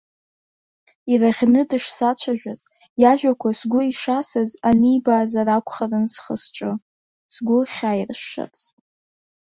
Ираӷьны 1.11 1.61
дышсацәажәаз, 1.69 2.61
иажәақәа 3.01 3.49
сгәы 3.59 3.81
ишасыз 3.89 4.49
анибаазар 4.69 5.47
акәхарын 5.57 6.05
схы-сҿы, 6.13 6.71
сгәы 7.33 7.57
хьаиршшарц. 7.73 8.59